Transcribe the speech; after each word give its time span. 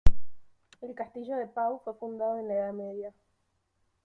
El 0.81 0.95
castillo 0.95 1.37
de 1.37 1.45
Pau 1.45 1.79
fue 1.83 1.93
fundado 1.93 2.39
en 2.39 2.47
la 2.47 2.55
Edad 2.55 2.73
Media. 2.73 3.13